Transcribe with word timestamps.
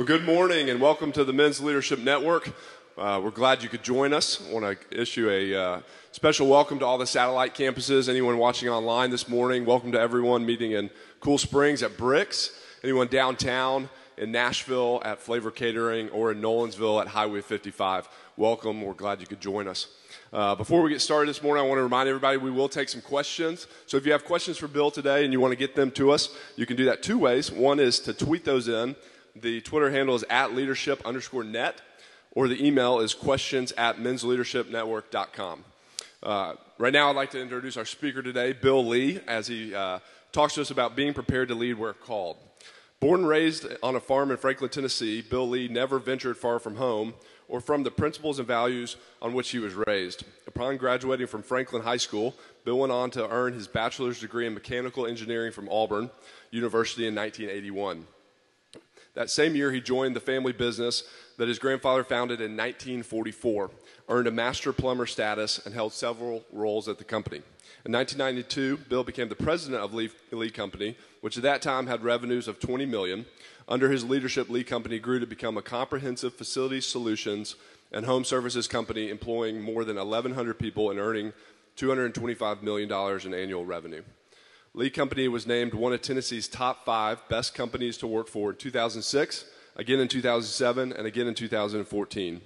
Well, 0.00 0.06
good 0.06 0.24
morning 0.24 0.70
and 0.70 0.80
welcome 0.80 1.12
to 1.12 1.24
the 1.24 1.32
Men's 1.34 1.60
Leadership 1.60 1.98
Network. 1.98 2.54
Uh, 2.96 3.20
we're 3.22 3.30
glad 3.30 3.62
you 3.62 3.68
could 3.68 3.82
join 3.82 4.14
us. 4.14 4.42
I 4.48 4.50
want 4.50 4.80
to 4.80 4.98
issue 4.98 5.28
a 5.28 5.54
uh, 5.54 5.80
special 6.10 6.48
welcome 6.48 6.78
to 6.78 6.86
all 6.86 6.96
the 6.96 7.06
satellite 7.06 7.54
campuses. 7.54 8.08
Anyone 8.08 8.38
watching 8.38 8.70
online 8.70 9.10
this 9.10 9.28
morning, 9.28 9.66
welcome 9.66 9.92
to 9.92 10.00
everyone 10.00 10.46
meeting 10.46 10.72
in 10.72 10.88
Cool 11.20 11.36
Springs 11.36 11.82
at 11.82 11.98
Bricks. 11.98 12.58
Anyone 12.82 13.08
downtown 13.08 13.90
in 14.16 14.32
Nashville 14.32 15.02
at 15.04 15.18
Flavor 15.18 15.50
Catering 15.50 16.08
or 16.08 16.32
in 16.32 16.40
Nolensville 16.40 16.98
at 17.02 17.08
Highway 17.08 17.42
55, 17.42 18.08
welcome. 18.38 18.80
We're 18.80 18.94
glad 18.94 19.20
you 19.20 19.26
could 19.26 19.42
join 19.42 19.68
us. 19.68 19.88
Uh, 20.32 20.54
before 20.54 20.80
we 20.80 20.88
get 20.88 21.02
started 21.02 21.28
this 21.28 21.42
morning, 21.42 21.62
I 21.62 21.68
want 21.68 21.78
to 21.78 21.82
remind 21.82 22.08
everybody 22.08 22.38
we 22.38 22.50
will 22.50 22.70
take 22.70 22.88
some 22.88 23.02
questions. 23.02 23.66
So 23.84 23.98
if 23.98 24.06
you 24.06 24.12
have 24.12 24.24
questions 24.24 24.56
for 24.56 24.66
Bill 24.66 24.90
today 24.90 25.24
and 25.24 25.32
you 25.34 25.40
want 25.40 25.52
to 25.52 25.58
get 25.58 25.74
them 25.74 25.90
to 25.90 26.10
us, 26.10 26.34
you 26.56 26.64
can 26.64 26.78
do 26.78 26.86
that 26.86 27.02
two 27.02 27.18
ways. 27.18 27.52
One 27.52 27.78
is 27.78 28.00
to 28.00 28.14
tweet 28.14 28.46
those 28.46 28.66
in 28.66 28.96
the 29.36 29.60
Twitter 29.60 29.90
handle 29.90 30.14
is 30.14 30.24
at 30.30 30.54
leadership 30.54 31.00
underscore 31.04 31.44
net, 31.44 31.80
or 32.32 32.48
the 32.48 32.64
email 32.64 33.00
is 33.00 33.14
questions 33.14 33.72
at 33.72 33.98
mensleadershipnetwork.com. 33.98 35.64
Uh, 36.22 36.54
right 36.78 36.92
now, 36.92 37.08
I'd 37.10 37.16
like 37.16 37.30
to 37.30 37.40
introduce 37.40 37.76
our 37.76 37.84
speaker 37.84 38.22
today, 38.22 38.52
Bill 38.52 38.86
Lee, 38.86 39.20
as 39.26 39.46
he 39.46 39.74
uh, 39.74 40.00
talks 40.32 40.54
to 40.54 40.60
us 40.60 40.70
about 40.70 40.94
being 40.94 41.14
prepared 41.14 41.48
to 41.48 41.54
lead 41.54 41.74
where 41.74 41.92
called. 41.92 42.36
Born 43.00 43.20
and 43.20 43.28
raised 43.28 43.66
on 43.82 43.96
a 43.96 44.00
farm 44.00 44.30
in 44.30 44.36
Franklin, 44.36 44.68
Tennessee, 44.68 45.22
Bill 45.22 45.48
Lee 45.48 45.68
never 45.68 45.98
ventured 45.98 46.36
far 46.36 46.58
from 46.58 46.76
home 46.76 47.14
or 47.48 47.60
from 47.60 47.82
the 47.82 47.90
principles 47.90 48.38
and 48.38 48.46
values 48.46 48.96
on 49.22 49.32
which 49.32 49.50
he 49.50 49.58
was 49.58 49.74
raised. 49.74 50.24
Upon 50.46 50.76
graduating 50.76 51.26
from 51.26 51.42
Franklin 51.42 51.82
High 51.82 51.96
School, 51.96 52.34
Bill 52.64 52.78
went 52.78 52.92
on 52.92 53.10
to 53.12 53.28
earn 53.28 53.54
his 53.54 53.66
bachelor's 53.66 54.20
degree 54.20 54.46
in 54.46 54.52
mechanical 54.52 55.06
engineering 55.06 55.50
from 55.50 55.68
Auburn 55.70 56.10
University 56.50 57.06
in 57.06 57.14
1981. 57.14 58.06
That 59.14 59.30
same 59.30 59.56
year, 59.56 59.72
he 59.72 59.80
joined 59.80 60.14
the 60.14 60.20
family 60.20 60.52
business 60.52 61.04
that 61.36 61.48
his 61.48 61.58
grandfather 61.58 62.04
founded 62.04 62.40
in 62.40 62.56
1944, 62.56 63.70
earned 64.08 64.28
a 64.28 64.30
master 64.30 64.72
plumber 64.72 65.06
status, 65.06 65.64
and 65.64 65.74
held 65.74 65.92
several 65.92 66.44
roles 66.52 66.88
at 66.88 66.98
the 66.98 67.04
company. 67.04 67.42
In 67.84 67.92
1992, 67.92 68.76
Bill 68.88 69.02
became 69.02 69.28
the 69.28 69.34
president 69.34 69.82
of 69.82 69.94
Lee, 69.94 70.10
Lee 70.30 70.50
Company, 70.50 70.96
which 71.22 71.36
at 71.36 71.42
that 71.42 71.62
time 71.62 71.86
had 71.86 72.04
revenues 72.04 72.46
of 72.46 72.60
20 72.60 72.86
million. 72.86 73.26
Under 73.68 73.90
his 73.90 74.04
leadership, 74.04 74.50
Lee 74.50 74.64
Company 74.64 74.98
grew 74.98 75.18
to 75.18 75.26
become 75.26 75.56
a 75.56 75.62
comprehensive 75.62 76.34
facilities 76.34 76.86
solutions 76.86 77.56
and 77.92 78.06
home 78.06 78.24
services 78.24 78.68
company 78.68 79.08
employing 79.08 79.60
more 79.60 79.84
than 79.84 79.96
1,100 79.96 80.58
people 80.58 80.90
and 80.90 81.00
earning 81.00 81.32
$225 81.76 82.62
million 82.62 82.90
in 83.24 83.34
annual 83.34 83.64
revenue. 83.64 84.02
Lee 84.72 84.90
Company 84.90 85.26
was 85.26 85.48
named 85.48 85.74
one 85.74 85.92
of 85.92 86.00
Tennessee's 86.00 86.46
top 86.46 86.84
five 86.84 87.28
best 87.28 87.54
companies 87.54 87.98
to 87.98 88.06
work 88.06 88.28
for 88.28 88.50
in 88.50 88.56
2006, 88.56 89.44
again 89.74 89.98
in 89.98 90.06
2007, 90.06 90.92
and 90.92 91.06
again 91.08 91.26
in 91.26 91.34
2014, 91.34 92.40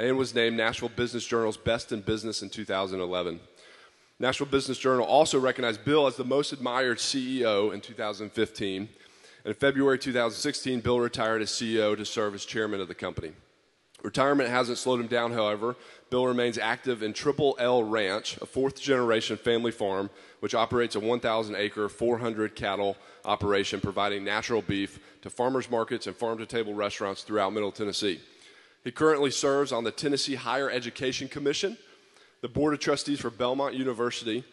and 0.00 0.18
was 0.18 0.34
named 0.34 0.56
Nashville 0.56 0.88
Business 0.88 1.24
Journal's 1.24 1.56
Best 1.56 1.92
in 1.92 2.00
Business 2.00 2.42
in 2.42 2.50
2011. 2.50 3.38
Nashville 4.18 4.48
Business 4.48 4.78
Journal 4.78 5.06
also 5.06 5.38
recognized 5.38 5.84
Bill 5.84 6.08
as 6.08 6.16
the 6.16 6.24
most 6.24 6.52
admired 6.52 6.98
CEO 6.98 7.72
in 7.72 7.80
2015. 7.80 8.80
And 8.82 8.88
In 9.46 9.54
February 9.54 9.96
2016, 9.96 10.80
Bill 10.80 10.98
retired 10.98 11.40
as 11.40 11.50
CEO 11.50 11.96
to 11.96 12.04
serve 12.04 12.34
as 12.34 12.44
chairman 12.44 12.80
of 12.80 12.88
the 12.88 12.96
company. 12.96 13.30
Retirement 14.02 14.48
hasn't 14.48 14.78
slowed 14.78 15.00
him 15.00 15.08
down, 15.08 15.32
however. 15.32 15.74
Bill 16.08 16.26
remains 16.26 16.56
active 16.56 17.02
in 17.02 17.12
Triple 17.12 17.56
L 17.58 17.82
Ranch, 17.82 18.36
a 18.40 18.46
fourth 18.46 18.80
generation 18.80 19.36
family 19.36 19.72
farm 19.72 20.08
which 20.40 20.54
operates 20.54 20.94
a 20.94 21.00
1,000 21.00 21.56
acre, 21.56 21.88
400 21.88 22.54
cattle 22.54 22.96
operation 23.24 23.80
providing 23.80 24.22
natural 24.22 24.62
beef 24.62 25.00
to 25.22 25.30
farmers 25.30 25.68
markets 25.68 26.06
and 26.06 26.14
farm 26.14 26.38
to 26.38 26.46
table 26.46 26.74
restaurants 26.74 27.22
throughout 27.22 27.52
Middle 27.52 27.72
Tennessee. 27.72 28.20
He 28.84 28.92
currently 28.92 29.32
serves 29.32 29.72
on 29.72 29.82
the 29.82 29.90
Tennessee 29.90 30.36
Higher 30.36 30.70
Education 30.70 31.28
Commission, 31.28 31.76
the 32.40 32.48
Board 32.48 32.74
of 32.74 32.80
Trustees 32.80 33.20
for 33.20 33.30
Belmont 33.30 33.74
University, 33.74 34.44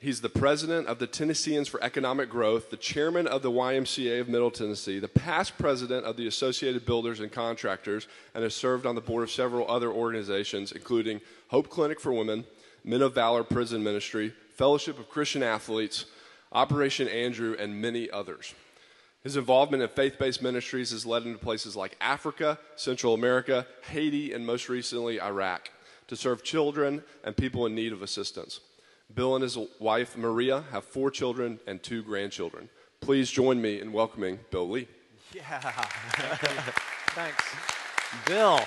He's 0.00 0.20
the 0.20 0.28
president 0.28 0.86
of 0.86 1.00
the 1.00 1.08
Tennesseans 1.08 1.66
for 1.66 1.82
Economic 1.82 2.30
Growth, 2.30 2.70
the 2.70 2.76
chairman 2.76 3.26
of 3.26 3.42
the 3.42 3.50
YMCA 3.50 4.20
of 4.20 4.28
Middle 4.28 4.52
Tennessee, 4.52 5.00
the 5.00 5.08
past 5.08 5.58
president 5.58 6.06
of 6.06 6.16
the 6.16 6.28
Associated 6.28 6.86
Builders 6.86 7.18
and 7.18 7.32
Contractors, 7.32 8.06
and 8.32 8.44
has 8.44 8.54
served 8.54 8.86
on 8.86 8.94
the 8.94 9.00
board 9.00 9.24
of 9.24 9.30
several 9.30 9.68
other 9.68 9.90
organizations, 9.90 10.70
including 10.70 11.20
Hope 11.48 11.68
Clinic 11.68 11.98
for 11.98 12.12
Women, 12.12 12.44
Men 12.84 13.02
of 13.02 13.16
Valor 13.16 13.42
Prison 13.42 13.82
Ministry, 13.82 14.32
Fellowship 14.54 15.00
of 15.00 15.10
Christian 15.10 15.42
Athletes, 15.42 16.04
Operation 16.52 17.08
Andrew, 17.08 17.56
and 17.58 17.82
many 17.82 18.08
others. 18.08 18.54
His 19.24 19.36
involvement 19.36 19.82
in 19.82 19.88
faith 19.88 20.16
based 20.16 20.42
ministries 20.42 20.92
has 20.92 21.06
led 21.06 21.24
him 21.24 21.32
to 21.32 21.40
places 21.40 21.74
like 21.74 21.96
Africa, 22.00 22.56
Central 22.76 23.14
America, 23.14 23.66
Haiti, 23.90 24.32
and 24.32 24.46
most 24.46 24.68
recently 24.68 25.20
Iraq 25.20 25.72
to 26.06 26.14
serve 26.14 26.44
children 26.44 27.02
and 27.24 27.36
people 27.36 27.66
in 27.66 27.74
need 27.74 27.92
of 27.92 28.02
assistance. 28.02 28.60
Bill 29.14 29.34
and 29.34 29.42
his 29.42 29.56
wife, 29.78 30.16
Maria, 30.16 30.64
have 30.70 30.84
four 30.84 31.10
children 31.10 31.58
and 31.66 31.82
two 31.82 32.02
grandchildren. 32.02 32.68
Please 33.00 33.30
join 33.30 33.60
me 33.60 33.80
in 33.80 33.92
welcoming 33.92 34.38
Bill 34.50 34.68
Lee. 34.68 34.86
Yeah. 35.32 35.58
Thanks. 37.10 37.44
Bill, 38.26 38.60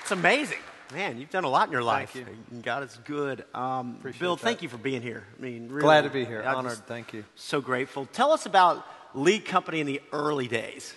it's 0.00 0.10
amazing. 0.10 0.58
Man, 0.92 1.18
you've 1.18 1.30
done 1.30 1.44
a 1.44 1.48
lot 1.48 1.68
in 1.68 1.72
your 1.72 1.82
life. 1.82 2.10
Thank 2.10 2.28
you. 2.28 2.62
God 2.62 2.82
is 2.82 2.98
good. 3.04 3.44
Um, 3.54 3.96
Appreciate 3.98 4.20
Bill, 4.20 4.36
that. 4.36 4.42
thank 4.42 4.62
you 4.62 4.68
for 4.68 4.76
being 4.76 5.00
here. 5.00 5.24
I 5.38 5.42
mean, 5.42 5.68
really, 5.68 5.80
Glad 5.82 6.02
to 6.02 6.10
be 6.10 6.24
here. 6.24 6.42
I'm 6.42 6.56
Honored. 6.56 6.78
Thank 6.86 7.12
you. 7.14 7.24
So 7.34 7.60
grateful. 7.60 8.06
Tell 8.12 8.30
us 8.32 8.44
about 8.44 8.86
Lee 9.14 9.38
Company 9.38 9.80
in 9.80 9.86
the 9.86 10.02
early 10.12 10.48
days. 10.48 10.94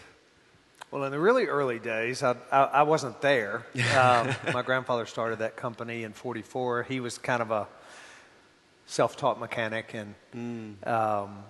Well, 0.91 1.03
in 1.05 1.11
the 1.11 1.19
really 1.19 1.45
early 1.45 1.79
days, 1.79 2.23
I, 2.23 2.35
I, 2.51 2.63
I 2.63 2.83
wasn't 2.83 3.21
there. 3.21 3.65
Um, 3.95 4.35
my 4.53 4.61
grandfather 4.61 5.05
started 5.05 5.39
that 5.39 5.55
company 5.55 6.03
in 6.03 6.11
44. 6.13 6.83
He 6.83 6.99
was 6.99 7.17
kind 7.17 7.41
of 7.41 7.51
a 7.51 7.67
self 8.85 9.17
taught 9.17 9.39
mechanic 9.39 9.93
and 9.93 10.77
um, 10.85 11.43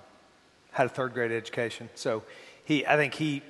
had 0.71 0.87
a 0.87 0.89
third 0.89 1.13
grade 1.13 1.31
education. 1.31 1.89
So 1.95 2.23
he, 2.65 2.85
I 2.85 2.95
think 2.95 3.13
he 3.13 3.41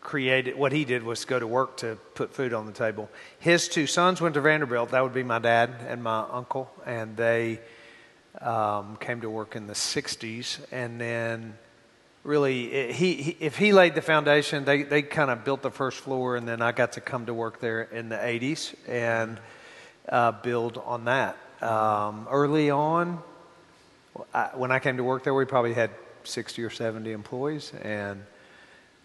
created 0.00 0.56
what 0.56 0.72
he 0.72 0.84
did 0.84 1.02
was 1.02 1.24
go 1.24 1.38
to 1.38 1.46
work 1.46 1.76
to 1.78 1.96
put 2.14 2.32
food 2.34 2.54
on 2.54 2.66
the 2.66 2.72
table. 2.72 3.08
His 3.38 3.68
two 3.68 3.86
sons 3.86 4.20
went 4.20 4.34
to 4.34 4.40
Vanderbilt. 4.40 4.90
That 4.90 5.02
would 5.02 5.14
be 5.14 5.22
my 5.22 5.38
dad 5.38 5.70
and 5.86 6.02
my 6.02 6.24
uncle, 6.30 6.70
and 6.86 7.16
they 7.16 7.60
um, 8.40 8.96
came 8.96 9.20
to 9.20 9.30
work 9.30 9.56
in 9.56 9.66
the 9.66 9.74
60s. 9.74 10.58
And 10.72 11.00
then, 11.00 11.58
really, 12.24 12.72
it, 12.72 12.94
he, 12.94 13.14
he 13.14 13.36
if 13.40 13.58
he 13.58 13.72
laid 13.72 13.94
the 13.94 14.02
foundation, 14.02 14.64
they, 14.64 14.84
they 14.84 15.02
kind 15.02 15.30
of 15.30 15.44
built 15.44 15.62
the 15.62 15.70
first 15.70 15.98
floor, 15.98 16.36
and 16.36 16.48
then 16.48 16.62
I 16.62 16.72
got 16.72 16.92
to 16.92 17.00
come 17.00 17.26
to 17.26 17.34
work 17.34 17.60
there 17.60 17.82
in 17.82 18.08
the 18.08 18.16
80s 18.16 18.74
and 18.88 19.38
uh, 20.08 20.32
build 20.32 20.78
on 20.78 21.04
that. 21.04 21.36
Um, 21.60 22.26
early 22.30 22.70
on, 22.70 23.22
I, 24.34 24.50
when 24.54 24.72
I 24.72 24.78
came 24.78 24.96
to 24.96 25.04
work 25.04 25.24
there, 25.24 25.34
we 25.34 25.44
probably 25.44 25.74
had 25.74 25.90
60 26.24 26.62
or 26.62 26.70
70 26.70 27.12
employees, 27.12 27.72
and 27.82 28.24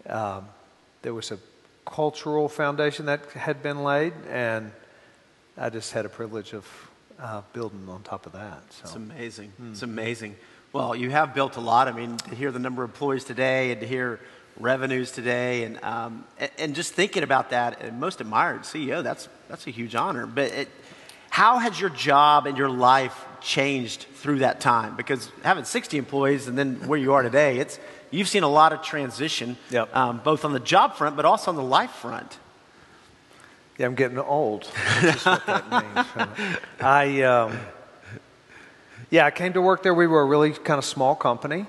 um, 0.08 0.48
there 1.02 1.14
was 1.14 1.30
a 1.30 1.38
cultural 1.84 2.48
foundation 2.48 3.06
that 3.06 3.24
had 3.32 3.62
been 3.62 3.82
laid, 3.82 4.12
and 4.28 4.72
I 5.56 5.70
just 5.70 5.92
had 5.92 6.04
a 6.04 6.08
privilege 6.08 6.52
of 6.52 6.66
uh, 7.18 7.42
building 7.52 7.88
on 7.88 8.02
top 8.02 8.26
of 8.26 8.32
that. 8.32 8.62
It's 8.80 8.94
amazing. 8.94 9.50
Hmm. 9.50 9.72
It's 9.72 9.82
amazing. 9.82 10.36
Well, 10.72 10.94
you 10.94 11.10
have 11.10 11.34
built 11.34 11.56
a 11.56 11.60
lot. 11.60 11.88
I 11.88 11.92
mean, 11.92 12.18
to 12.18 12.34
hear 12.34 12.52
the 12.52 12.58
number 12.58 12.82
of 12.82 12.90
employees 12.90 13.24
today 13.24 13.70
and 13.70 13.80
to 13.80 13.86
hear 13.86 14.20
revenues 14.58 15.12
today, 15.12 15.64
and 15.64 15.82
um, 15.82 16.24
and, 16.38 16.50
and 16.58 16.74
just 16.74 16.92
thinking 16.92 17.22
about 17.22 17.50
that, 17.50 17.80
and 17.80 17.98
most 18.00 18.20
admired 18.20 18.62
CEO. 18.62 19.02
That's 19.02 19.28
that's 19.48 19.66
a 19.66 19.70
huge 19.70 19.94
honor. 19.94 20.26
But 20.26 20.52
it, 20.52 20.68
how 21.30 21.58
has 21.58 21.80
your 21.80 21.90
job 21.90 22.46
and 22.46 22.58
your 22.58 22.68
life 22.68 23.24
changed 23.46 24.06
through 24.14 24.40
that 24.40 24.60
time? 24.60 24.96
Because 24.96 25.30
having 25.44 25.64
60 25.64 25.96
employees 25.96 26.48
and 26.48 26.58
then 26.58 26.74
where 26.88 26.98
you 26.98 27.12
are 27.14 27.22
today, 27.22 27.58
it's 27.58 27.78
you've 28.10 28.28
seen 28.28 28.42
a 28.42 28.48
lot 28.48 28.72
of 28.72 28.82
transition, 28.82 29.56
Yep. 29.70 29.94
um, 29.94 30.20
both 30.24 30.44
on 30.44 30.52
the 30.52 30.60
job 30.60 30.96
front, 30.96 31.14
but 31.16 31.24
also 31.24 31.50
on 31.52 31.56
the 31.56 31.62
life 31.62 31.92
front. 31.92 32.38
yeah, 33.78 33.86
I'm 33.86 33.94
getting 33.94 34.18
old. 34.18 34.64
Which 35.02 35.14
is 35.16 35.24
what 35.24 35.46
that 35.46 35.70
means. 35.70 36.58
I 36.80 37.22
um, 37.22 37.56
yeah, 39.10 39.24
I 39.26 39.30
came 39.30 39.52
to 39.52 39.62
work 39.62 39.82
there. 39.84 39.94
We 39.94 40.08
were 40.08 40.22
a 40.22 40.26
really 40.26 40.50
kind 40.52 40.78
of 40.78 40.84
small 40.84 41.14
company. 41.14 41.66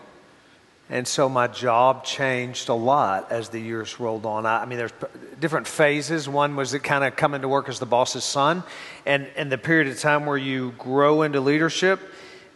And 0.89 1.05
so 1.05 1.27
my 1.27 1.47
job 1.47 2.05
changed 2.05 2.69
a 2.69 2.73
lot 2.73 3.29
as 3.29 3.49
the 3.49 3.59
years 3.59 3.99
rolled 3.99 4.25
on. 4.25 4.45
I, 4.45 4.61
I 4.61 4.65
mean, 4.65 4.77
there's 4.77 4.93
p- 4.93 5.07
different 5.39 5.67
phases. 5.67 6.29
One 6.29 6.55
was 6.55 6.73
it 6.73 6.79
kind 6.79 7.03
of 7.03 7.17
coming 7.17 7.41
to 7.41 7.49
work 7.49 7.67
as 7.67 7.79
the 7.79 7.85
boss's 7.85 8.23
son, 8.23 8.63
and 9.05 9.27
and 9.35 9.51
the 9.51 9.57
period 9.57 9.87
of 9.87 9.99
time 9.99 10.25
where 10.25 10.37
you 10.37 10.71
grow 10.77 11.23
into 11.23 11.41
leadership 11.41 11.99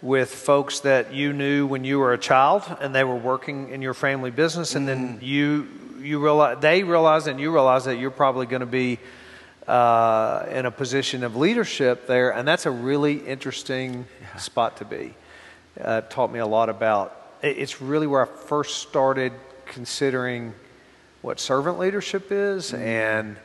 with 0.02 0.34
folks 0.34 0.80
that 0.80 1.14
you 1.14 1.34
knew 1.34 1.68
when 1.68 1.84
you 1.84 2.00
were 2.00 2.14
a 2.14 2.18
child, 2.18 2.64
and 2.80 2.96
they 2.96 3.04
were 3.04 3.18
working 3.18 3.70
in 3.70 3.82
your 3.82 3.94
family 3.94 4.32
business, 4.32 4.76
and 4.76 4.88
then 4.88 5.20
you 5.22 5.68
you 6.00 6.20
realize 6.20 6.58
they 6.62 6.84
realize 6.84 7.28
and 7.28 7.38
you 7.38 7.52
realize 7.52 7.84
that 7.86 7.98
you're 7.98 8.12
probably 8.12 8.46
going 8.46 8.62
to 8.62 8.66
be 8.66 8.98
uh, 9.68 10.46
in 10.50 10.66
a 10.66 10.72
position 10.72 11.26
of 11.26 11.36
leadership 11.36 12.08
there, 12.08 12.32
and 12.32 12.48
that's 12.48 12.66
a 12.66 12.72
really 12.72 13.18
interesting 13.18 14.06
spot 14.38 14.78
to 14.78 14.86
be. 14.86 15.14
Uh, 15.80 16.00
taught 16.02 16.32
me 16.32 16.40
a 16.40 16.48
lot 16.48 16.70
about. 16.70 17.21
It- 17.42 17.58
It's 17.58 17.82
really 17.82 18.08
where 18.08 18.22
I 18.22 18.26
first 18.26 18.80
started 18.80 19.34
considering 19.66 20.54
what 21.22 21.40
servant 21.40 21.80
leadership 21.80 22.32
is 22.32 22.74
and 22.74 23.38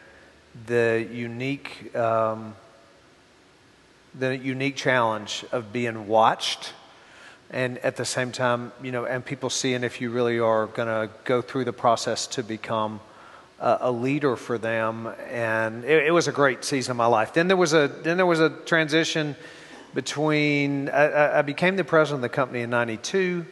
the 0.66 1.06
unique 1.10 1.94
um, 1.94 2.54
the 4.18 4.36
unique 4.36 4.76
challenge 4.76 5.44
of 5.52 5.72
being 5.72 6.08
watched 6.08 6.72
and 7.50 7.76
at 7.78 7.96
the 7.96 8.04
same 8.04 8.32
time 8.32 8.72
you 8.82 8.90
know 8.90 9.04
and 9.04 9.24
people 9.24 9.50
seeing 9.50 9.84
if 9.84 10.00
you 10.00 10.10
really 10.10 10.38
are 10.38 10.66
going 10.66 10.88
to 10.88 11.10
go 11.24 11.42
through 11.42 11.64
the 11.64 11.72
process 11.72 12.26
to 12.26 12.42
become 12.42 12.98
a, 13.60 13.78
a 13.82 13.92
leader 13.92 14.36
for 14.36 14.58
them. 14.58 15.08
And 15.30 15.84
it, 15.84 16.06
it, 16.06 16.10
was 16.10 16.28
a 16.28 16.32
great 16.32 16.64
season 16.64 16.92
of 16.92 16.96
my 16.96 17.06
life. 17.06 17.32
Then 17.32 17.48
there 17.48 17.56
was 17.56 17.72
a 17.72 17.88
then 17.88 18.16
there 18.16 18.26
was 18.26 18.40
a 18.40 18.50
transition 18.50 19.36
between 19.94 20.88
I, 20.88 21.38
I 21.38 21.42
became 21.42 21.76
the 21.76 21.84
president 21.84 22.18
of 22.18 22.30
the 22.30 22.34
company 22.34 22.60
in 22.60 22.70
92 22.70 23.46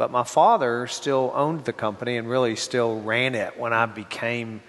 but 0.00 0.10
my 0.10 0.24
father 0.24 0.86
still 0.86 1.30
owned 1.34 1.66
the 1.66 1.74
company 1.74 2.16
and 2.16 2.26
really 2.26 2.56
still 2.56 3.02
ran 3.02 3.34
it 3.34 3.58
when 3.58 3.74
I 3.74 3.84
became 3.84 4.62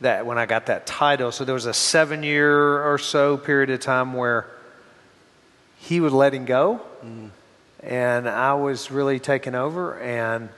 that, 0.00 0.24
when 0.24 0.38
I 0.38 0.46
got 0.46 0.66
that 0.66 0.86
title. 0.86 1.32
So 1.32 1.44
there 1.44 1.56
was 1.56 1.66
a 1.66 1.74
seven 1.74 2.22
year 2.22 2.84
or 2.84 2.96
so 2.96 3.36
period 3.36 3.68
of 3.70 3.80
time 3.80 4.12
where 4.12 4.46
he 5.78 5.98
was 5.98 6.12
letting 6.12 6.44
go 6.44 6.80
mm. 7.04 7.30
and 7.82 8.28
I 8.28 8.54
was 8.54 8.92
really 8.92 9.18
taking 9.18 9.56
over. 9.56 9.98
And 9.98 10.50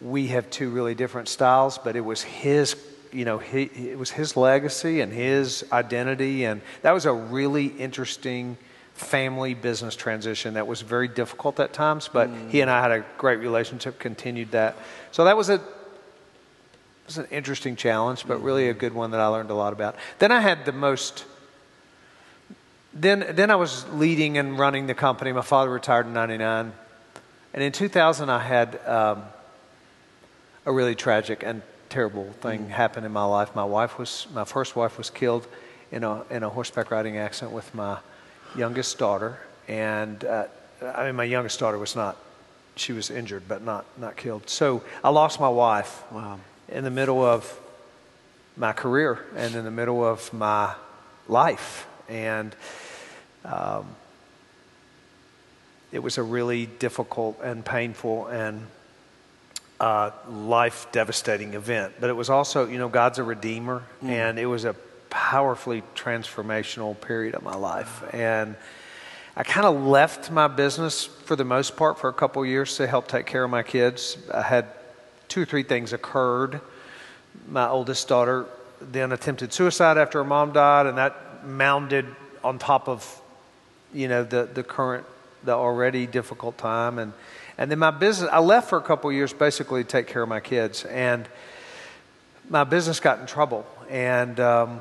we 0.00 0.26
have 0.26 0.50
two 0.50 0.70
really 0.70 0.96
different 0.96 1.28
styles, 1.28 1.78
but 1.78 1.94
it 1.94 2.04
was 2.04 2.22
his 2.22 2.74
you 3.12 3.24
know, 3.24 3.38
he, 3.38 3.62
it 3.62 3.98
was 3.98 4.10
his 4.10 4.36
legacy 4.36 5.00
and 5.00 5.12
his 5.12 5.64
identity, 5.70 6.44
and 6.44 6.60
that 6.80 6.90
was 6.90 7.04
a 7.04 7.12
really 7.12 7.66
interesting 7.66 8.56
family 9.02 9.54
business 9.54 9.96
transition 9.96 10.54
that 10.54 10.66
was 10.66 10.80
very 10.80 11.08
difficult 11.08 11.60
at 11.60 11.72
times, 11.72 12.08
but 12.12 12.28
mm. 12.28 12.50
he 12.50 12.60
and 12.60 12.70
I 12.70 12.80
had 12.80 12.90
a 12.90 13.04
great 13.18 13.40
relationship, 13.40 13.98
continued 13.98 14.52
that. 14.52 14.76
So 15.10 15.24
that 15.24 15.36
was 15.36 15.50
a 15.50 15.60
was 17.06 17.18
an 17.18 17.26
interesting 17.30 17.76
challenge, 17.76 18.26
but 18.26 18.42
really 18.42 18.68
a 18.68 18.74
good 18.74 18.94
one 18.94 19.10
that 19.10 19.20
I 19.20 19.26
learned 19.26 19.50
a 19.50 19.54
lot 19.54 19.72
about. 19.72 19.96
Then 20.18 20.32
I 20.32 20.40
had 20.40 20.64
the 20.64 20.72
most 20.72 21.24
then 22.94 23.26
then 23.30 23.50
I 23.50 23.56
was 23.56 23.88
leading 23.90 24.38
and 24.38 24.58
running 24.58 24.86
the 24.86 24.94
company. 24.94 25.32
My 25.32 25.42
father 25.42 25.70
retired 25.70 26.06
in 26.06 26.12
99. 26.12 26.72
And 27.54 27.62
in 27.62 27.72
2000 27.72 28.30
I 28.30 28.38
had 28.38 28.86
um, 28.86 29.24
a 30.64 30.72
really 30.72 30.94
tragic 30.94 31.42
and 31.42 31.62
terrible 31.88 32.32
thing 32.40 32.66
mm. 32.66 32.68
happen 32.68 33.04
in 33.04 33.12
my 33.12 33.24
life. 33.24 33.54
My 33.54 33.64
wife 33.64 33.98
was 33.98 34.26
my 34.32 34.44
first 34.44 34.76
wife 34.76 34.96
was 34.96 35.10
killed 35.10 35.46
in 35.90 36.04
a 36.04 36.22
in 36.30 36.42
a 36.42 36.48
horseback 36.48 36.90
riding 36.90 37.18
accident 37.18 37.52
with 37.52 37.74
my 37.74 37.98
youngest 38.56 38.98
daughter, 38.98 39.38
and 39.68 40.24
uh, 40.24 40.46
I 40.82 41.06
mean, 41.06 41.16
my 41.16 41.24
youngest 41.24 41.60
daughter 41.60 41.78
was 41.78 41.94
not, 41.94 42.16
she 42.76 42.92
was 42.92 43.10
injured, 43.10 43.44
but 43.48 43.62
not, 43.62 43.84
not 43.98 44.16
killed. 44.16 44.48
So 44.48 44.82
I 45.04 45.10
lost 45.10 45.40
my 45.40 45.48
wife 45.48 46.02
wow. 46.10 46.38
in 46.68 46.84
the 46.84 46.90
middle 46.90 47.22
of 47.24 47.58
my 48.56 48.72
career 48.72 49.24
and 49.36 49.54
in 49.54 49.64
the 49.64 49.70
middle 49.70 50.04
of 50.04 50.32
my 50.32 50.74
life. 51.28 51.86
And 52.08 52.54
um, 53.44 53.86
it 55.92 56.00
was 56.00 56.18
a 56.18 56.22
really 56.22 56.66
difficult 56.66 57.40
and 57.42 57.64
painful 57.64 58.26
and 58.26 58.66
uh, 59.80 60.10
life 60.28 60.86
devastating 60.92 61.54
event. 61.54 61.94
But 62.00 62.10
it 62.10 62.14
was 62.14 62.30
also, 62.30 62.68
you 62.68 62.78
know, 62.78 62.88
God's 62.88 63.18
a 63.18 63.24
redeemer, 63.24 63.82
mm. 64.02 64.08
and 64.08 64.38
it 64.38 64.46
was 64.46 64.64
a 64.64 64.74
powerfully 65.12 65.82
transformational 65.94 66.98
period 66.98 67.34
of 67.34 67.42
my 67.42 67.54
life. 67.54 68.02
And 68.14 68.56
I 69.36 69.42
kind 69.42 69.66
of 69.66 69.84
left 69.84 70.30
my 70.30 70.48
business 70.48 71.04
for 71.04 71.36
the 71.36 71.44
most 71.44 71.76
part 71.76 71.98
for 71.98 72.08
a 72.08 72.12
couple 72.14 72.44
years 72.46 72.78
to 72.78 72.86
help 72.86 73.08
take 73.08 73.26
care 73.26 73.44
of 73.44 73.50
my 73.50 73.62
kids. 73.62 74.16
I 74.32 74.40
had 74.40 74.66
two 75.28 75.42
or 75.42 75.44
three 75.44 75.64
things 75.64 75.92
occurred. 75.92 76.62
My 77.46 77.68
oldest 77.68 78.08
daughter 78.08 78.46
then 78.80 79.12
attempted 79.12 79.52
suicide 79.52 79.98
after 79.98 80.18
her 80.18 80.24
mom 80.24 80.52
died, 80.52 80.86
and 80.86 80.96
that 80.96 81.46
mounded 81.46 82.06
on 82.42 82.58
top 82.58 82.88
of, 82.88 83.20
you 83.92 84.08
know, 84.08 84.24
the, 84.24 84.48
the 84.52 84.62
current, 84.62 85.04
the 85.44 85.52
already 85.52 86.06
difficult 86.06 86.56
time. 86.56 86.98
And, 86.98 87.12
and 87.58 87.70
then 87.70 87.78
my 87.78 87.90
business, 87.90 88.30
I 88.32 88.38
left 88.38 88.70
for 88.70 88.78
a 88.78 88.82
couple 88.82 89.12
years 89.12 89.34
basically 89.34 89.84
to 89.84 89.88
take 89.88 90.06
care 90.06 90.22
of 90.22 90.28
my 90.28 90.40
kids. 90.40 90.86
And 90.86 91.28
my 92.48 92.64
business 92.64 92.98
got 92.98 93.20
in 93.20 93.26
trouble. 93.26 93.66
And 93.88 94.40
um, 94.40 94.80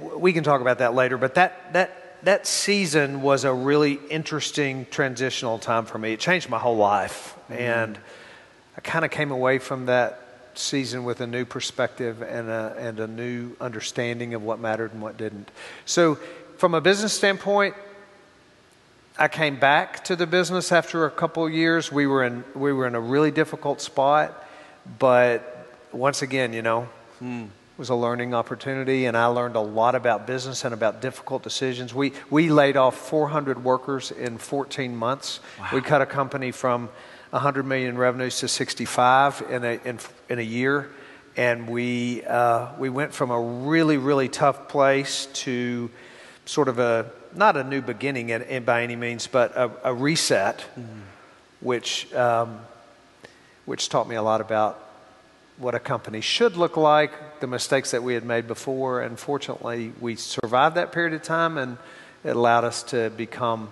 we 0.00 0.32
can 0.32 0.44
talk 0.44 0.60
about 0.60 0.78
that 0.78 0.94
later, 0.94 1.16
but 1.18 1.34
that, 1.34 1.72
that, 1.72 2.24
that 2.24 2.46
season 2.46 3.22
was 3.22 3.44
a 3.44 3.52
really 3.52 3.98
interesting 4.10 4.86
transitional 4.90 5.58
time 5.58 5.86
for 5.86 5.98
me. 5.98 6.12
It 6.12 6.20
changed 6.20 6.48
my 6.48 6.58
whole 6.58 6.76
life. 6.76 7.36
Mm-hmm. 7.50 7.62
And 7.62 7.98
I 8.76 8.80
kind 8.80 9.04
of 9.04 9.10
came 9.10 9.30
away 9.30 9.58
from 9.58 9.86
that 9.86 10.20
season 10.54 11.04
with 11.04 11.20
a 11.20 11.26
new 11.26 11.44
perspective 11.44 12.22
and 12.22 12.48
a, 12.48 12.74
and 12.78 13.00
a 13.00 13.06
new 13.06 13.52
understanding 13.60 14.34
of 14.34 14.42
what 14.42 14.58
mattered 14.58 14.92
and 14.92 15.02
what 15.02 15.16
didn't. 15.16 15.50
So, 15.84 16.16
from 16.56 16.74
a 16.74 16.80
business 16.80 17.12
standpoint, 17.12 17.74
I 19.18 19.28
came 19.28 19.58
back 19.58 20.04
to 20.04 20.16
the 20.16 20.26
business 20.26 20.72
after 20.72 21.04
a 21.04 21.10
couple 21.10 21.44
of 21.44 21.52
years. 21.52 21.92
We 21.92 22.06
were 22.06 22.24
in, 22.24 22.44
we 22.54 22.72
were 22.72 22.86
in 22.86 22.94
a 22.94 23.00
really 23.00 23.30
difficult 23.30 23.82
spot, 23.82 24.42
but 24.98 25.68
once 25.92 26.22
again, 26.22 26.54
you 26.54 26.62
know, 26.62 26.88
hmm 27.18 27.46
was 27.76 27.90
a 27.90 27.94
learning 27.94 28.32
opportunity, 28.32 29.04
and 29.04 29.16
I 29.16 29.26
learned 29.26 29.54
a 29.54 29.60
lot 29.60 29.94
about 29.94 30.26
business 30.26 30.64
and 30.64 30.72
about 30.72 31.02
difficult 31.02 31.42
decisions. 31.42 31.92
We, 31.94 32.12
we 32.30 32.48
laid 32.48 32.76
off 32.76 32.96
400 32.96 33.62
workers 33.62 34.10
in 34.10 34.38
14 34.38 34.96
months. 34.96 35.40
Wow. 35.58 35.68
We 35.74 35.80
cut 35.82 36.00
a 36.00 36.06
company 36.06 36.52
from 36.52 36.88
100 37.30 37.64
million 37.64 37.98
revenues 37.98 38.40
to 38.40 38.48
65 38.48 39.44
in 39.50 39.64
a, 39.64 39.80
in, 39.84 39.98
in 40.28 40.38
a 40.38 40.42
year. 40.42 40.90
And 41.36 41.68
we, 41.68 42.24
uh, 42.24 42.72
we 42.78 42.88
went 42.88 43.12
from 43.12 43.30
a 43.30 43.40
really, 43.40 43.98
really 43.98 44.30
tough 44.30 44.68
place 44.68 45.26
to 45.34 45.90
sort 46.46 46.68
of 46.68 46.78
a, 46.78 47.10
not 47.34 47.58
a 47.58 47.64
new 47.64 47.82
beginning 47.82 48.30
in, 48.30 48.40
in 48.42 48.64
by 48.64 48.82
any 48.82 48.96
means, 48.96 49.26
but 49.26 49.54
a, 49.54 49.70
a 49.84 49.92
reset, 49.92 50.58
mm-hmm. 50.58 51.00
which, 51.60 52.12
um, 52.14 52.60
which 53.66 53.90
taught 53.90 54.08
me 54.08 54.16
a 54.16 54.22
lot 54.22 54.40
about 54.40 54.82
what 55.58 55.74
a 55.74 55.80
company 55.80 56.22
should 56.22 56.56
look 56.56 56.78
like, 56.78 57.12
the 57.40 57.46
mistakes 57.46 57.90
that 57.90 58.02
we 58.02 58.14
had 58.14 58.24
made 58.24 58.46
before, 58.46 59.02
and 59.02 59.18
fortunately, 59.18 59.92
we 60.00 60.16
survived 60.16 60.76
that 60.76 60.92
period 60.92 61.14
of 61.14 61.22
time, 61.22 61.58
and 61.58 61.78
it 62.24 62.36
allowed 62.36 62.64
us 62.64 62.82
to 62.84 63.10
become 63.10 63.70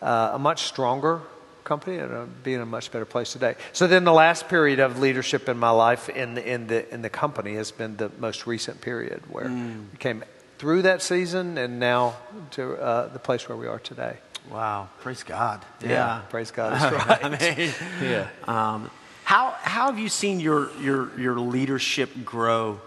uh, 0.00 0.32
a 0.34 0.38
much 0.38 0.64
stronger 0.64 1.20
company 1.64 1.96
and 1.98 2.12
uh, 2.12 2.24
be 2.42 2.54
in 2.54 2.60
a 2.60 2.66
much 2.66 2.92
better 2.92 3.04
place 3.04 3.32
today. 3.32 3.54
So 3.72 3.86
then, 3.86 4.04
the 4.04 4.12
last 4.12 4.48
period 4.48 4.80
of 4.80 4.98
leadership 4.98 5.48
in 5.48 5.58
my 5.58 5.70
life 5.70 6.08
in 6.08 6.34
the, 6.34 6.46
in 6.46 6.66
the 6.66 6.92
in 6.92 7.02
the 7.02 7.10
company 7.10 7.54
has 7.54 7.70
been 7.70 7.96
the 7.96 8.10
most 8.18 8.46
recent 8.46 8.80
period 8.80 9.22
where 9.30 9.46
mm. 9.46 9.90
we 9.90 9.98
came 9.98 10.24
through 10.58 10.82
that 10.82 11.02
season 11.02 11.58
and 11.58 11.78
now 11.78 12.16
to 12.52 12.74
uh, 12.74 13.08
the 13.08 13.18
place 13.18 13.48
where 13.48 13.56
we 13.56 13.66
are 13.66 13.78
today. 13.78 14.18
Wow! 14.50 14.88
Praise 15.00 15.22
God. 15.22 15.64
Yeah, 15.80 15.88
yeah. 15.88 16.20
praise 16.28 16.50
God. 16.50 16.72
That's 16.80 17.08
right. 17.08 17.24
I 17.24 17.56
mean, 17.56 17.72
yeah. 18.02 18.28
Um, 18.46 18.90
how, 19.24 19.56
how 19.62 19.86
have 19.86 19.98
you 19.98 20.10
seen 20.10 20.38
your, 20.38 20.70
your, 20.80 21.18
your 21.18 21.40
leadership 21.40 22.10
grow 22.24 22.80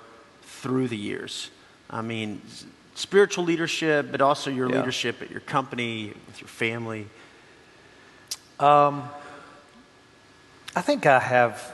through 0.47 0.87
the 0.87 0.97
years? 0.97 1.51
I 1.89 2.01
mean, 2.01 2.41
spiritual 2.95 3.43
leadership, 3.43 4.11
but 4.11 4.21
also 4.21 4.49
your 4.49 4.69
yeah. 4.69 4.77
leadership 4.77 5.21
at 5.21 5.29
your 5.29 5.41
company, 5.41 6.13
with 6.25 6.41
your 6.41 6.47
family. 6.47 7.07
Um, 8.59 9.07
I 10.75 10.81
think 10.81 11.05
I 11.05 11.19
have. 11.19 11.73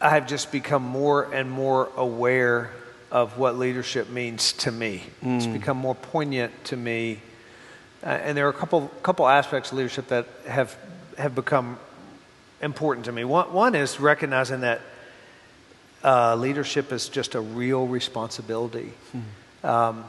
I 0.00 0.10
have 0.10 0.26
just 0.26 0.50
become 0.50 0.82
more 0.82 1.32
and 1.32 1.48
more 1.48 1.88
aware 1.96 2.72
of 3.12 3.38
what 3.38 3.56
leadership 3.56 4.10
means 4.10 4.52
to 4.54 4.72
me. 4.72 5.04
Mm. 5.22 5.36
It's 5.36 5.46
become 5.46 5.76
more 5.76 5.94
poignant 5.94 6.52
to 6.64 6.76
me, 6.76 7.20
uh, 8.02 8.06
and 8.06 8.36
there 8.36 8.46
are 8.46 8.50
a 8.50 8.54
couple 8.54 8.88
couple 9.02 9.28
aspects 9.28 9.70
of 9.70 9.78
leadership 9.78 10.08
that 10.08 10.26
have 10.48 10.76
have 11.16 11.36
become 11.36 11.78
important 12.60 13.04
to 13.06 13.12
me. 13.12 13.24
One, 13.24 13.52
one 13.52 13.74
is 13.76 14.00
recognizing 14.00 14.62
that 14.62 14.80
uh, 16.04 16.36
leadership 16.36 16.92
is 16.92 17.08
just 17.08 17.34
a 17.34 17.40
real 17.40 17.86
responsibility. 17.86 18.92
Hmm. 19.12 19.66
Um, 19.66 20.04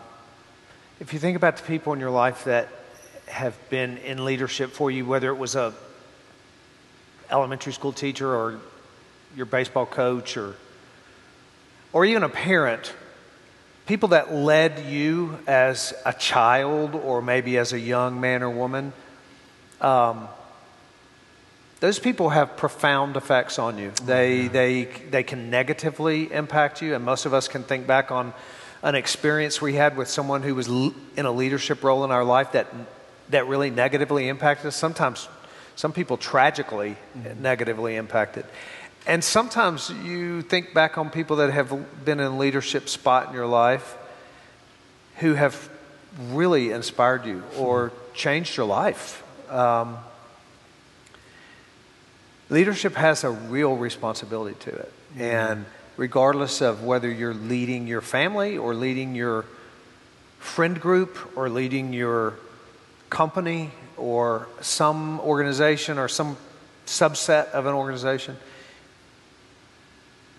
if 0.99 1.13
you 1.13 1.19
think 1.19 1.37
about 1.37 1.57
the 1.57 1.63
people 1.63 1.93
in 1.93 1.99
your 1.99 2.09
life 2.09 2.45
that 2.45 2.69
have 3.27 3.57
been 3.69 3.97
in 3.99 4.25
leadership 4.25 4.71
for 4.71 4.91
you, 4.91 5.05
whether 5.05 5.29
it 5.29 5.37
was 5.37 5.55
a 5.55 5.73
elementary 7.29 7.73
school 7.73 7.93
teacher 7.93 8.33
or 8.33 8.59
your 9.35 9.45
baseball 9.45 9.85
coach 9.85 10.37
or 10.37 10.55
or 11.91 12.05
even 12.05 12.23
a 12.23 12.29
parent, 12.29 12.93
people 13.85 14.09
that 14.09 14.33
led 14.33 14.85
you 14.85 15.37
as 15.45 15.93
a 16.05 16.13
child 16.13 16.95
or 16.95 17.21
maybe 17.21 17.57
as 17.57 17.71
a 17.71 17.79
young 17.79 18.19
man 18.19 18.41
or 18.41 18.49
woman. 18.49 18.93
Um, 19.79 20.27
those 21.83 21.99
people 21.99 22.29
have 22.29 22.55
profound 22.55 23.17
effects 23.17 23.59
on 23.59 23.77
you. 23.77 23.91
They, 24.05 24.47
they, 24.47 24.85
they 24.85 25.21
can 25.21 25.49
negatively 25.49 26.31
impact 26.31 26.81
you, 26.81 26.95
and 26.95 27.03
most 27.03 27.25
of 27.25 27.33
us 27.33 27.49
can 27.49 27.63
think 27.63 27.85
back 27.85 28.09
on 28.09 28.33
an 28.83 28.95
experience 28.95 29.61
we 29.61 29.73
had 29.73 29.97
with 29.97 30.07
someone 30.07 30.43
who 30.43 30.55
was 30.55 30.69
in 30.69 31.25
a 31.25 31.31
leadership 31.31 31.83
role 31.83 32.05
in 32.05 32.11
our 32.11 32.23
life 32.23 32.53
that, 32.53 32.67
that 33.31 33.47
really 33.47 33.69
negatively 33.69 34.29
impacted 34.29 34.67
us. 34.67 34.77
Sometimes, 34.77 35.27
some 35.75 35.91
people 35.91 36.15
tragically 36.15 36.95
negatively 37.41 37.97
impacted. 37.97 38.45
And 39.05 39.21
sometimes 39.21 39.89
you 39.89 40.41
think 40.41 40.73
back 40.73 40.97
on 40.97 41.09
people 41.09 41.35
that 41.35 41.51
have 41.51 42.05
been 42.05 42.21
in 42.21 42.27
a 42.27 42.37
leadership 42.37 42.87
spot 42.87 43.27
in 43.27 43.33
your 43.33 43.45
life 43.45 43.97
who 45.17 45.33
have 45.33 45.69
really 46.29 46.71
inspired 46.71 47.25
you 47.25 47.43
or 47.57 47.91
changed 48.13 48.55
your 48.55 48.67
life. 48.67 49.21
Um, 49.51 49.97
leadership 52.53 52.93
has 52.93 53.23
a 53.23 53.31
real 53.31 53.75
responsibility 53.75 54.55
to 54.59 54.69
it. 54.69 54.93
Mm-hmm. 55.13 55.21
And 55.21 55.65
regardless 55.97 56.61
of 56.61 56.83
whether 56.83 57.11
you're 57.11 57.33
leading 57.33 57.87
your 57.87 58.01
family 58.01 58.57
or 58.57 58.75
leading 58.75 59.15
your 59.15 59.45
friend 60.39 60.79
group 60.79 61.17
or 61.35 61.49
leading 61.49 61.93
your 61.93 62.35
company 63.09 63.71
or 63.97 64.47
some 64.61 65.19
organization 65.21 65.97
or 65.97 66.07
some 66.07 66.37
subset 66.85 67.49
of 67.51 67.65
an 67.65 67.73
organization, 67.73 68.37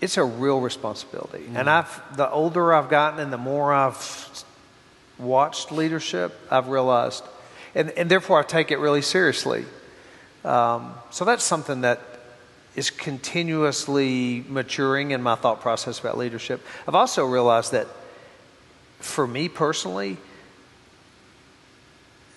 it's 0.00 0.16
a 0.16 0.25
real 0.25 0.61
responsibility. 0.61 1.44
Mm-hmm. 1.44 1.56
And 1.56 1.68
I've 1.68 2.16
the 2.16 2.30
older 2.30 2.73
I've 2.73 2.90
gotten 2.90 3.18
and 3.18 3.33
the 3.33 3.38
more 3.38 3.73
I've 3.73 4.44
watched 5.18 5.73
leadership, 5.73 6.38
I've 6.50 6.68
realized, 6.68 7.25
and, 7.75 7.90
and 7.90 8.09
therefore 8.09 8.38
I 8.38 8.42
take 8.42 8.71
it 8.71 8.78
really 8.78 9.02
seriously. 9.02 9.64
Um, 10.45 10.95
so 11.11 11.25
that's 11.25 11.45
something 11.45 11.81
that 11.83 12.01
is 12.77 12.91
continuously 12.91 14.45
maturing 14.49 15.13
in 15.13 15.23
my 15.23 15.37
thought 15.37 15.61
process 15.61 16.01
about 16.01 16.19
leadership. 16.19 16.65
I've 16.87 16.95
also 16.95 17.25
realized 17.25 17.73
that 17.73 17.87
for 18.99 19.27
me 19.27 19.49
personally, 19.49 20.17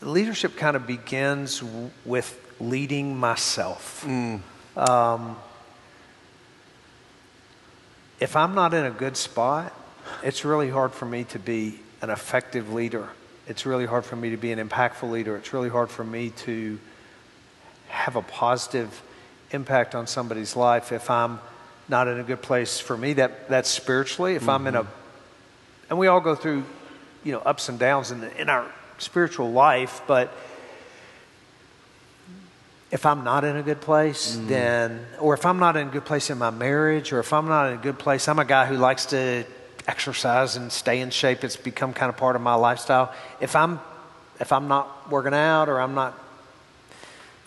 leadership 0.01 0.55
kind 0.55 0.75
of 0.75 0.85
begins 0.85 1.59
w- 1.59 1.89
with 2.05 2.39
leading 2.59 3.17
myself. 3.17 4.05
Um, 4.05 5.35
if 8.19 8.35
I'm 8.35 8.55
not 8.55 8.73
in 8.73 8.85
a 8.85 8.91
good 8.91 9.17
spot, 9.17 9.73
it's 10.23 10.45
really 10.45 10.69
hard 10.69 10.91
for 10.93 11.05
me 11.05 11.23
to 11.25 11.39
be 11.39 11.79
an 12.01 12.09
effective 12.09 12.73
leader. 12.73 13.09
It's 13.47 13.65
really 13.65 13.85
hard 13.85 14.05
for 14.05 14.15
me 14.15 14.31
to 14.31 14.37
be 14.37 14.51
an 14.51 14.59
impactful 14.65 15.09
leader. 15.09 15.35
It's 15.35 15.53
really 15.53 15.69
hard 15.69 15.89
for 15.89 16.03
me 16.03 16.31
to 16.31 16.79
have 17.87 18.15
a 18.15 18.21
positive 18.21 19.01
impact 19.51 19.95
on 19.95 20.07
somebody's 20.07 20.55
life 20.55 20.91
if 20.91 21.09
I'm 21.09 21.39
not 21.89 22.07
in 22.07 22.19
a 22.19 22.23
good 22.23 22.41
place 22.41 22.79
for 22.79 22.97
me. 22.97 23.13
That 23.13 23.49
that's 23.49 23.69
spiritually. 23.69 24.35
If 24.35 24.49
I'm 24.49 24.67
in 24.67 24.75
a, 24.75 24.83
mm-hmm. 24.83 24.91
and 25.89 25.99
we 25.99 26.07
all 26.07 26.19
go 26.19 26.35
through, 26.35 26.63
you 27.23 27.31
know, 27.31 27.39
ups 27.39 27.69
and 27.69 27.79
downs 27.79 28.11
in 28.11 28.21
the, 28.21 28.41
in 28.41 28.49
our 28.49 28.69
spiritual 28.97 29.51
life, 29.51 30.01
but 30.07 30.33
if 32.89 33.05
I'm 33.05 33.23
not 33.23 33.43
in 33.43 33.57
a 33.57 33.63
good 33.63 33.81
place, 33.81 34.35
mm-hmm. 34.35 34.47
then, 34.47 35.05
or 35.19 35.33
if 35.33 35.45
I'm 35.45 35.59
not 35.59 35.75
in 35.75 35.87
a 35.87 35.91
good 35.91 36.05
place 36.05 36.29
in 36.29 36.37
my 36.37 36.49
marriage, 36.49 37.11
or 37.11 37.19
if 37.19 37.33
I'm 37.33 37.47
not 37.47 37.71
in 37.71 37.79
a 37.79 37.81
good 37.81 37.99
place, 37.99 38.27
I'm 38.27 38.39
a 38.39 38.45
guy 38.45 38.65
who 38.65 38.77
likes 38.77 39.07
to 39.07 39.45
exercise 39.87 40.55
and 40.55 40.71
stay 40.71 40.99
in 40.99 41.09
shape. 41.09 41.43
It's 41.43 41.55
become 41.55 41.93
kind 41.93 42.09
of 42.09 42.17
part 42.17 42.35
of 42.35 42.41
my 42.41 42.55
lifestyle. 42.55 43.13
If 43.39 43.55
I'm, 43.55 43.79
if 44.39 44.51
I'm 44.51 44.67
not 44.67 45.09
working 45.09 45.33
out 45.33 45.69
or 45.69 45.81
I'm 45.81 45.95
not 45.95 46.17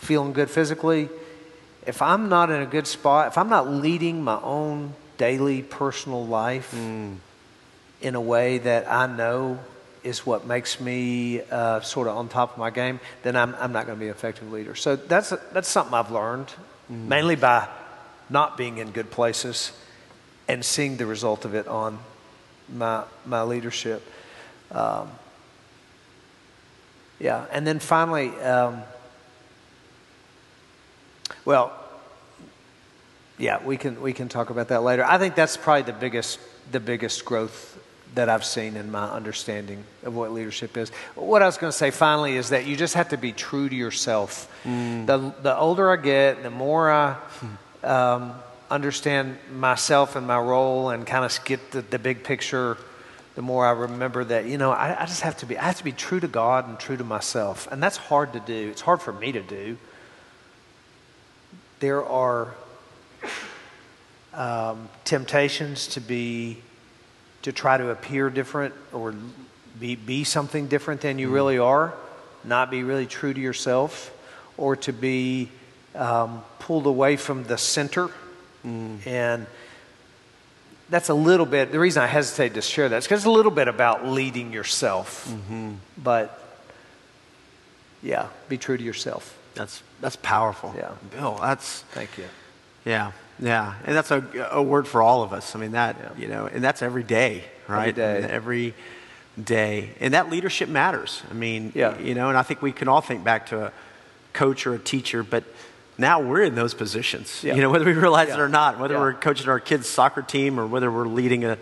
feeling 0.01 0.33
good 0.33 0.51
physically, 0.51 1.09
if 1.87 2.03
I'm 2.03 2.29
not 2.29 2.51
in 2.51 2.61
a 2.61 2.67
good 2.67 2.87
spot, 2.87 3.29
if 3.29 3.39
I'm 3.39 3.49
not 3.49 3.69
leading 3.69 4.23
my 4.23 4.41
own 4.43 4.95
daily 5.19 5.63
personal 5.63 6.27
life 6.27 6.75
in 6.75 8.15
a 8.15 8.21
way 8.21 8.59
that 8.59 8.91
I 8.91 9.07
know 9.07 9.59
is 10.03 10.25
what 10.25 10.47
makes 10.47 10.81
me 10.81 11.43
uh, 11.51 11.81
sort 11.81 12.09
of 12.09 12.17
on 12.17 12.29
top 12.29 12.53
of 12.53 12.59
my 12.59 12.71
game, 12.71 13.01
then 13.23 13.37
I'm, 13.37 13.55
I'm 13.57 13.73
not 13.73 13.87
going 13.87 13.99
to 13.99 14.01
be 14.01 14.09
an 14.09 14.15
effective 14.15 14.51
leader. 14.51 14.75
So 14.75 14.97
that's, 14.97 15.31
that's 15.53 15.69
something 15.69 15.93
I've 15.93 16.11
learned, 16.11 16.51
mainly 16.89 17.37
by 17.37 17.69
not 18.31 18.57
being 18.57 18.79
in 18.79 18.93
good 18.93 19.11
places 19.11 19.73
and 20.49 20.65
seeing 20.65 20.97
the 20.97 21.07
result 21.07 21.45
of 21.45 21.55
it 21.55 21.69
on 21.69 21.99
my, 22.73 23.05
my 23.27 23.43
leadership. 23.43 24.03
Um, 24.73 25.11
yeah, 27.19 27.45
and 27.53 27.67
then 27.67 27.79
finally, 27.79 28.31
um, 28.41 28.83
well, 31.45 31.73
yeah, 33.39 33.65
we 33.65 33.77
can 33.77 34.01
we 34.03 34.13
can 34.13 34.29
talk 34.29 34.51
about 34.51 34.69
that 34.69 34.83
later. 34.83 35.05
I 35.05 35.19
think 35.19 35.35
that's 35.35 35.57
probably 35.57 35.83
the 35.83 35.99
biggest 35.99 36.39
the 36.73 36.81
biggest 36.81 37.25
growth 37.25 37.79
that 38.15 38.29
I've 38.29 38.45
seen 38.45 38.77
in 38.77 38.91
my 38.91 39.09
understanding 39.09 39.85
of 40.03 40.15
what 40.15 40.33
leadership 40.33 40.77
is. 40.77 40.91
What 41.15 41.43
I 41.43 41.47
was 41.47 41.57
going 41.57 41.71
to 41.71 41.77
say 41.77 41.91
finally 41.91 42.37
is 42.37 42.51
that 42.51 42.67
you 42.67 42.77
just 42.77 42.95
have 42.95 43.11
to 43.11 43.17
be 43.17 43.33
true 43.33 43.69
to 43.69 43.75
yourself. 43.75 44.51
The 45.07 45.33
the 45.43 45.57
older 45.57 45.91
I 45.91 45.97
get, 45.97 46.43
the 46.43 46.51
more 46.51 46.91
I 46.91 47.17
um, 47.83 48.35
understand 48.71 49.39
myself 49.53 50.17
and 50.17 50.27
my 50.27 50.39
role, 50.39 50.91
and 50.91 51.07
kind 51.07 51.25
of 51.25 51.39
get 51.45 51.71
the, 51.71 51.83
the 51.83 51.99
big 51.99 52.25
picture. 52.25 52.77
The 53.37 53.43
more 53.43 53.65
I 53.65 53.71
remember 53.71 54.25
that, 54.25 54.47
you 54.47 54.59
know, 54.59 54.73
I, 54.73 55.03
I 55.03 55.07
just 55.07 55.23
have 55.23 55.37
to 55.39 55.47
be 55.47 55.57
I 55.57 55.65
have 55.65 55.79
to 55.79 55.85
be 55.85 55.93
true 55.93 56.21
to 56.21 56.29
God 56.29 56.69
and 56.69 56.79
true 56.79 56.97
to 56.97 57.05
myself, 57.05 57.69
and 57.71 57.83
that's 57.83 57.97
hard 57.97 58.33
to 58.35 58.41
do. 58.41 58.69
It's 58.71 58.83
hard 58.83 59.01
for 59.01 59.13
me 59.13 59.33
to 59.33 59.41
do. 59.41 59.79
There 61.81 62.05
are 62.05 62.55
um, 64.33 64.89
temptations 65.05 65.89
to 65.89 66.01
be 66.01 66.59
to 67.43 67.53
try 67.53 67.79
to 67.79 67.89
appear 67.89 68.29
different 68.31 68.75
or 68.93 69.15
be, 69.79 69.97
be 69.97 70.25
something 70.25 70.69
different 70.69 71.01
than 71.01 71.19
you 71.19 71.31
really 71.31 71.59
are 71.59 71.95
not 72.45 72.71
be 72.71 72.83
really 72.83 73.07
true 73.07 73.33
to 73.33 73.41
yourself 73.41 74.17
or 74.57 74.77
to 74.77 74.93
be 74.93 75.49
um, 75.95 76.43
pulled 76.59 76.87
away 76.87 77.17
from 77.17 77.45
the 77.45 77.59
center. 77.59 78.11
And 79.07 79.47
that's 80.89 81.09
a 81.09 81.15
little 81.15 81.47
bit 81.47 81.71
the 81.71 81.79
reason 81.79 82.03
i 82.03 82.07
hesitate 82.07 82.55
to 82.55 82.63
share 82.63 82.89
that 82.89 82.97
is 82.99 83.05
because 83.05 83.21
it's 83.21 83.27
a 83.27 83.31
little 83.31 83.53
bit 83.53 83.69
about 83.69 84.07
leading 84.07 84.53
yourself. 84.53 85.33
But 86.03 86.37
yeah 88.03 88.29
be 88.49 88.59
true 88.59 88.77
to 88.77 88.83
yourself 88.83 89.37
That's 89.55 89.83
that's 90.01 90.17
powerful. 90.17 90.73
Yeah. 90.77 90.93
Bill, 91.11 91.39
that's 91.41 91.83
thank 91.93 92.17
you 92.19 92.25
yeah, 92.85 93.13
yeah, 93.39 93.75
and 93.85 93.95
that's 93.95 94.11
a, 94.11 94.25
a 94.53 94.63
word 94.63 94.89
for 94.89 95.03
all 95.03 95.23
of 95.23 95.33
us. 95.35 95.55
I 95.55 95.59
mean 95.59 95.73
that 95.73 95.97
Yeah. 96.01 96.09
you 96.23 96.29
know, 96.29 96.47
and 96.47 96.65
that's 96.65 96.81
every 96.83 97.03
day, 97.03 97.45
right? 97.69 97.95
day. 97.95 98.17
I 98.19 98.21
mean, 98.23 98.31
every 98.31 98.75
day, 99.43 99.91
and 100.01 100.15
that 100.15 100.31
leadership 100.31 100.69
matters. 100.69 101.23
I 101.31 101.35
mean, 101.35 101.73
Yeah. 101.75 101.99
you 101.99 102.15
know, 102.15 102.29
and 102.31 102.39
I 102.39 102.43
think 102.43 102.63
we 102.63 102.73
can 102.73 102.89
all 102.89 103.03
think 103.03 103.23
back 103.23 103.47
to 103.47 103.67
a 103.67 103.73
coach 104.33 104.67
or 104.67 104.75
a 104.75 104.79
teacher, 104.79 105.23
but 105.23 105.45
now 105.99 106.21
we're 106.21 106.43
in 106.43 106.55
those 106.55 106.73
positions. 106.73 107.45
Yeah. 107.45 107.55
You 107.55 107.61
know, 107.61 107.71
whether 107.71 107.85
we 107.85 107.93
realize 107.93 108.31
it 108.31 108.39
or 108.41 108.49
not, 108.49 108.79
whether 108.79 108.95
Yeah. 108.95 109.01
we're 109.01 109.13
coaching 109.15 109.49
our 109.51 109.61
kids' 109.61 109.87
soccer 109.89 110.23
team 110.23 110.59
or 110.59 110.67
whether 110.67 110.91
we're 110.91 111.07
leading 111.07 111.45
a 111.45 111.59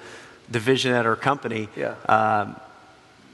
division 0.51 0.93
at 0.95 1.05
our 1.05 1.17
company. 1.17 1.69
Yeah. 1.77 1.95
Um, 2.09 2.57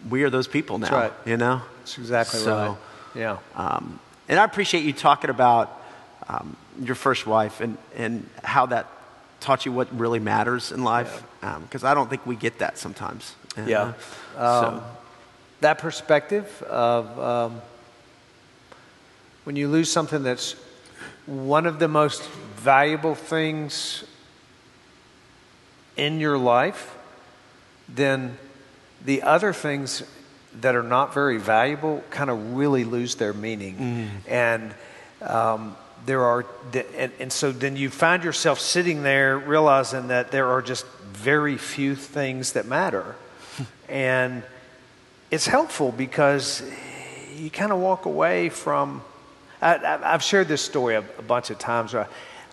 we 0.09 0.23
are 0.23 0.31
those 0.31 0.49
people 0.49 0.79
now. 0.79 0.91
right. 0.91 1.13
You 1.27 1.37
know. 1.37 1.61
that's 1.81 1.99
exactly 1.99 2.41
So, 2.41 2.57
right 2.57 2.77
yeah 3.15 3.37
Um, 3.55 4.01
and 4.29 4.39
I 4.39 4.45
appreciate 4.45 4.85
you 4.85 4.93
talking 4.93 5.31
about 5.31 5.81
um, 6.29 6.57
your 6.83 6.95
first 6.95 7.27
wife 7.27 7.61
and, 7.61 7.77
and 7.97 8.29
how 8.43 8.67
that 8.67 8.89
taught 9.41 9.67
you 9.67 9.73
what 9.73 9.97
really 9.99 10.19
matters 10.21 10.73
in 10.73 10.83
life. 10.85 11.23
Because 11.41 11.85
I 11.85 11.93
don't 11.95 12.09
think 12.09 12.25
we 12.25 12.37
get 12.37 12.59
that 12.61 12.79
sometimes. 12.79 13.35
you 13.57 13.65
Yeah. 13.65 13.93
know? 14.37 14.43
Um, 14.43 14.83
that 15.61 15.79
perspective 15.79 16.63
of 16.63 17.19
um, 17.19 17.63
when 19.45 19.57
you 19.57 19.69
lose 19.69 19.91
something 19.91 20.23
that's 20.23 20.57
one 21.27 21.67
of 21.67 21.79
the 21.79 21.89
most 21.89 22.27
valuable 22.57 23.15
things 23.15 24.05
in 25.97 26.21
your 26.21 26.39
life, 26.39 26.97
then 27.89 28.39
the 29.05 29.23
other 29.23 29.53
things 29.53 30.03
that 30.61 30.75
are 30.75 30.83
not 30.83 31.15
very 31.15 31.39
valuable 31.39 32.03
kind 32.11 32.31
of 32.31 32.55
really 32.55 32.85
lose 32.85 33.17
their 33.17 33.33
meaning. 33.33 34.11
And 34.27 34.75
um, 35.23 35.77
there 36.07 36.23
are, 36.23 36.45
and, 36.97 37.13
and 37.19 37.33
so 37.33 37.53
then 37.53 37.77
you 37.77 37.91
find 37.91 38.23
yourself 38.23 38.61
sitting 38.61 39.03
there 39.03 39.39
realizing 39.39 40.09
that 40.09 40.31
there 40.31 40.49
are 40.49 40.63
just 40.63 40.87
very 41.13 41.57
few 41.57 41.95
things 41.95 42.53
that 42.53 42.67
matter. 42.67 43.17
and 43.89 44.43
it's 45.31 45.47
helpful 45.47 45.93
because 45.93 46.63
you 47.37 47.51
kind 47.51 47.73
of 47.73 47.79
walk 47.79 48.05
away 48.05 48.49
from. 48.49 49.03
I, 49.61 49.77
I, 49.77 50.15
I've 50.15 50.23
shared 50.23 50.49
this 50.49 50.63
story 50.63 50.95
a, 50.95 51.01
a 51.19 51.23
bunch 51.23 51.51
of 51.51 51.59
times 51.59 51.95
where 51.95 52.05
I, 52.05 52.09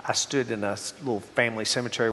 I 0.10 0.14
stood 0.14 0.50
in 0.50 0.64
a 0.64 0.78
little 1.02 1.20
family 1.20 1.66
cemetery 1.66 2.10